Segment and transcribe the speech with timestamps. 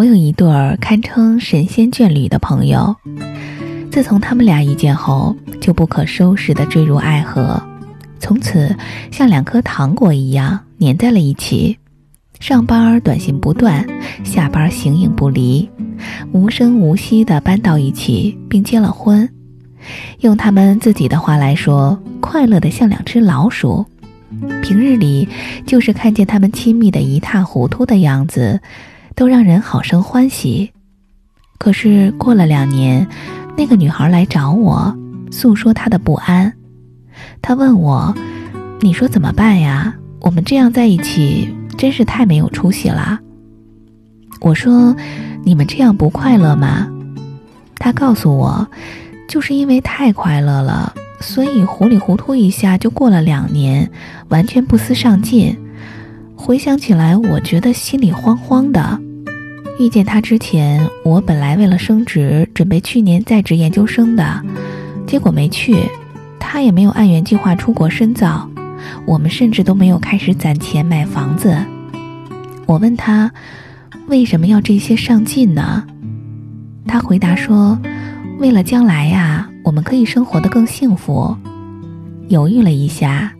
[0.00, 2.96] 我有一对儿堪称神仙眷侣的朋友，
[3.92, 7.62] 自从他们俩一见后，就不可收拾地坠入爱河，
[8.18, 8.74] 从此
[9.10, 11.76] 像两颗糖果一样粘在了一起。
[12.40, 13.86] 上班短信不断，
[14.24, 15.68] 下班形影不离，
[16.32, 19.28] 无声无息地搬到一起，并结了婚。
[20.20, 23.84] 用他们自己的话来说，快乐的像两只老鼠。
[24.62, 25.28] 平日里，
[25.66, 28.58] 就是看见他们亲密的一塌糊涂的样子。
[29.20, 30.72] 都让人好生欢喜。
[31.58, 33.06] 可是过了两年，
[33.54, 34.96] 那个女孩来找我，
[35.30, 36.50] 诉说她的不安。
[37.42, 38.14] 她问我
[38.80, 39.94] ：“你说怎么办呀？
[40.22, 43.20] 我们这样在一起，真是太没有出息了。”
[44.40, 44.96] 我说
[45.44, 46.88] ：“你们这样不快乐吗？”
[47.78, 48.66] 她告诉我
[49.28, 53.86] ：“就是因为太快乐了，所以糊里糊涂一下就过了两年，
[54.30, 55.54] 完全不思上进。”
[56.34, 58.98] 回想起来，我觉得心里慌慌的。
[59.80, 64.44] 遇见他之前，我本来为了升职，准备去年在职研究生的，
[65.06, 65.74] 结果没去。
[66.38, 68.46] 他也没有按原计划出国深造，
[69.06, 71.56] 我们甚至都没有开始攒钱买房子。
[72.66, 73.32] 我问他，
[74.06, 75.82] 为什么要这些上进呢？
[76.86, 77.78] 他回答说，
[78.38, 81.34] 为了将来呀，我们可以生活的更幸福。
[82.28, 83.32] 犹豫了一下。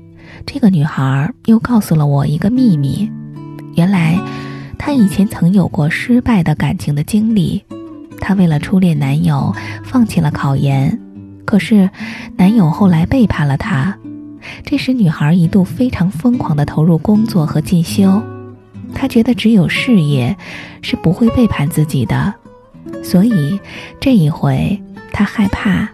[0.47, 3.11] 这个女孩又告诉了我一个秘密，
[3.75, 4.19] 原来
[4.83, 7.63] 她以前曾有过失败的感情的经历。
[8.19, 10.99] 她为了初恋男友放弃了考研，
[11.45, 11.91] 可是
[12.35, 13.95] 男友后来背叛了她。
[14.65, 18.23] 这时，女孩一度非常疯狂地投入工作和进修。
[18.95, 20.35] 她觉得只有事业
[20.81, 22.35] 是不会背叛自己的，
[23.05, 23.61] 所以
[24.01, 24.81] 这一回
[25.13, 25.87] 她害怕。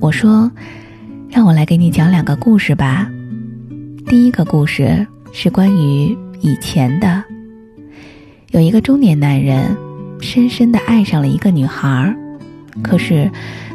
[0.00, 0.50] 我说
[1.30, 3.08] ：“让我来给你讲两个故事吧。”
[4.06, 7.22] 第一个故事是关于以前的。
[8.54, 9.76] 有一个中年男人，
[10.20, 12.14] 深深的爱上了一个女孩，
[12.82, 13.28] 可是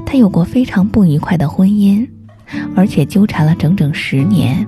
[0.05, 2.07] 他有过非常不愉快的婚姻，
[2.77, 4.65] 而且纠缠了整整十年。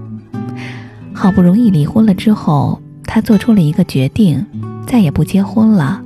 [1.13, 4.45] 好不容易离婚了之后，他做出了一个决定，
[4.85, 6.03] 再也不结婚了。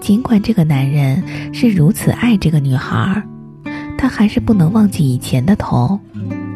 [0.00, 1.22] 尽管这个男人
[1.52, 3.22] 是如此爱这个女孩，
[3.98, 6.00] 他还是不能忘记以前的痛。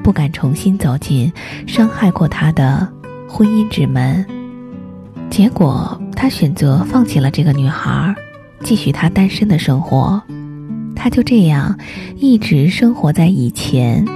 [0.03, 1.31] 不敢重新走进
[1.67, 2.89] 伤害过他的
[3.29, 4.27] 婚姻之门，
[5.33, 8.15] 结果他选择放弃了这个女孩，
[8.63, 10.23] 继续他单身的生活。
[10.95, 11.79] 他就这样
[12.19, 14.07] 一直生活在以前，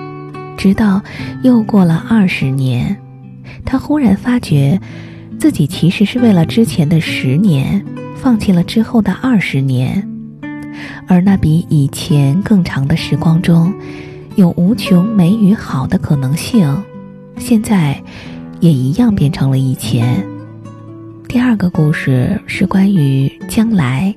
[0.59, 1.00] 直到
[1.43, 2.94] 又过了二十年，
[3.65, 4.78] 他忽然发觉，
[5.38, 7.82] 自己其实是为了之前的十年，
[8.15, 10.06] 放弃了之后的二十年，
[11.09, 13.72] 而那比以前更长的时光中。
[14.34, 16.76] 有无穷美与好的可能性，
[17.38, 17.99] 现在
[18.60, 20.22] 也一样变成了以前。
[21.28, 24.14] 第二个故事是关于将来。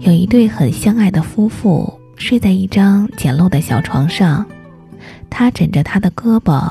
[0.00, 4.44] 有一对很相爱的夫妇睡在一张简陋的小床上，
[5.30, 6.70] 他枕着他的胳膊，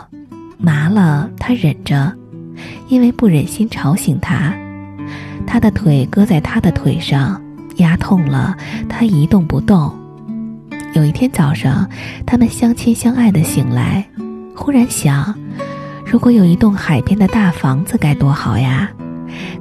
[0.57, 2.13] 麻了他忍着，
[2.87, 4.53] 因为不忍心吵醒他。
[5.45, 7.41] 他的腿搁在他的腿上，
[7.77, 8.55] 压痛了
[8.87, 9.93] 他一动不动。
[10.93, 11.89] 有一天早上，
[12.25, 14.07] 他们相亲相爱的醒来，
[14.55, 15.33] 忽然想，
[16.05, 18.89] 如果有一栋海边的大房子该多好呀！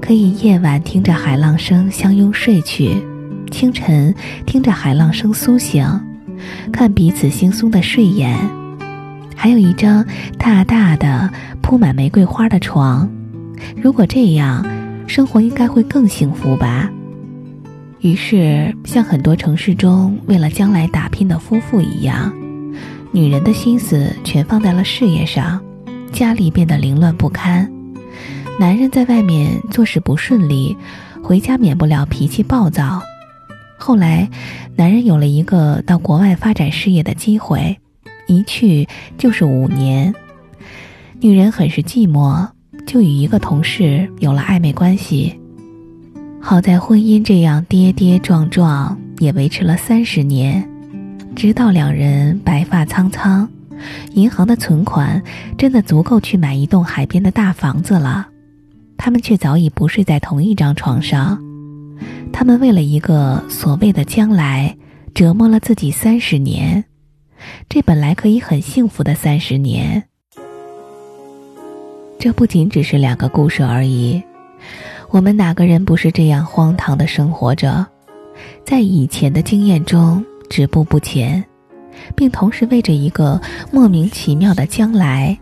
[0.00, 2.96] 可以夜晚听着海浪声相拥睡去，
[3.50, 4.14] 清晨
[4.46, 5.86] 听着海浪声苏醒，
[6.72, 8.36] 看彼此惺忪的睡颜，
[9.36, 10.04] 还有一张
[10.38, 13.08] 大大的铺满玫瑰花的床。
[13.76, 14.66] 如果这样，
[15.06, 16.90] 生活应该会更幸福吧。
[18.00, 22.32] 于是，像很多城市中为了将来打拼的夫妇一样，
[23.12, 25.62] 女人的心思全放在了事业上，
[26.10, 27.70] 家里变得凌乱不堪。
[28.60, 30.76] 男人在外面做事不顺利，
[31.22, 33.02] 回家免不了脾气暴躁。
[33.76, 34.28] 后来，
[34.76, 37.76] 男人有了一个到国外发展事业的机会，
[38.28, 38.86] 一去
[39.18, 40.14] 就是五年。
[41.20, 42.48] 女人很是寂寞，
[42.86, 45.36] 就与一个同事有了暧昧关系。
[46.40, 50.69] 好在婚姻这样跌跌撞撞也维持了三十年，
[51.34, 53.49] 直到两人白发苍苍，
[54.14, 55.20] 银行的存款
[55.56, 58.28] 真的足够去买一栋海边的大房子了，
[59.04, 61.37] 他们却早已不睡在同一张床上。
[62.32, 64.76] 他们为了一个所谓的将来，
[65.12, 66.84] 折磨了自己三十年，
[67.69, 70.04] 这本来可以很幸福的三十年。
[72.16, 74.22] 这不仅只是两个故事而已。
[75.10, 77.84] 我们哪个人不是这样荒唐的生活着，
[78.64, 81.44] 在以前的经验中止步不前，
[82.14, 83.40] 并同时为着一个
[83.72, 85.37] 莫名其妙的将来，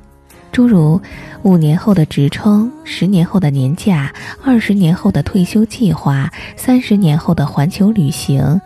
[0.52, 1.00] 诸如
[1.42, 4.12] 五年后的职称、十年后的年假、
[4.44, 8.60] 二十年后的退休计划、三十年后的环球旅行，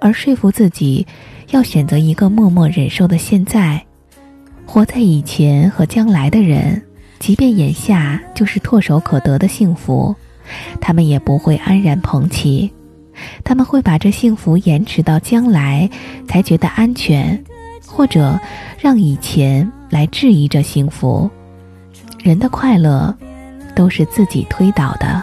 [0.00, 1.06] 而说服自己
[1.50, 3.80] 要选择一个默默忍受的现在。
[4.64, 6.82] 活在以前和将来的人，
[7.18, 10.14] 即便眼下就是唾手可得的幸福，
[10.80, 12.72] 他们也不会安然捧起，
[13.44, 15.88] 他们会把这幸福延迟到将来
[16.26, 17.44] 才觉得安全，
[17.86, 18.40] 或者
[18.80, 19.70] 让以前。
[19.88, 21.30] 来质疑这幸福，
[22.22, 23.14] 人的快乐
[23.74, 25.22] 都是自己推导的。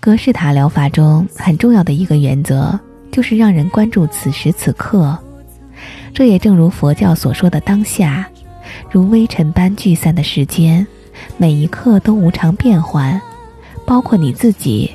[0.00, 2.78] 格式塔疗法中很重要的一个原则，
[3.10, 5.18] 就是让人关注此时此刻。
[6.12, 8.28] 这也正如佛教所说的当下，
[8.90, 10.86] 如微尘般聚散的时间，
[11.36, 13.20] 每一刻都无常变幻，
[13.84, 14.90] 包括你自己。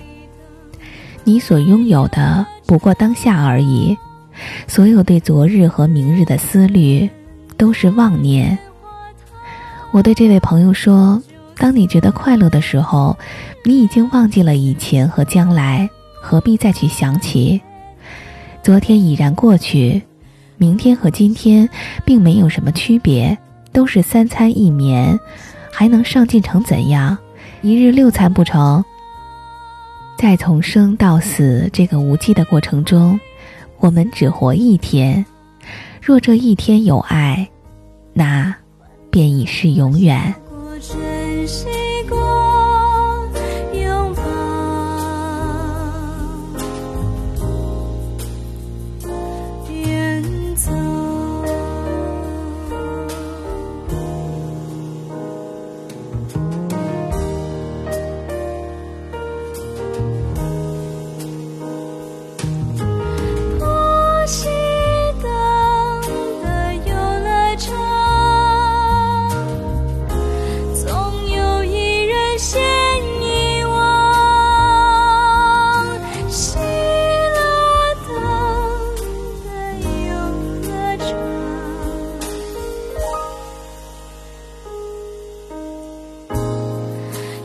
[1.25, 3.97] 你所拥有的不过当下而已，
[4.67, 7.09] 所有对昨日和明日的思虑。
[7.59, 8.57] 都是妄念。
[9.91, 11.21] 我对这位朋友说
[11.57, 13.17] ：“当你觉得快乐的时候，
[13.65, 15.89] 你已经忘记了以前和将来，
[16.21, 17.61] 何必再去想起？
[18.63, 20.01] 昨天已然过去，
[20.57, 21.69] 明天和今天
[22.05, 23.37] 并没有什么区别，
[23.73, 25.19] 都是三餐一眠，
[25.69, 27.17] 还能上进成怎样？
[27.61, 28.81] 一日六餐不成？
[30.17, 33.19] 在从生到死这个无际的过程中，
[33.79, 35.25] 我们只活一天。”
[36.01, 37.49] 若这一天有爱，
[38.13, 38.53] 那
[39.11, 40.33] 便已是永远。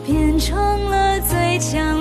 [0.04, 0.54] 变成
[0.90, 1.93] 了最强